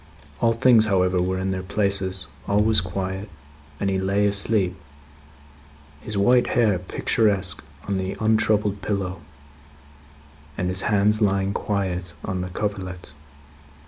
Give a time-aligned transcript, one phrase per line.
[0.39, 3.29] All things, however, were in their places; all was quiet;
[3.79, 4.75] and he lay asleep,
[6.01, 9.21] his white hair picturesque on the untroubled pillow,
[10.57, 13.11] and his hands lying quiet on the coverlet.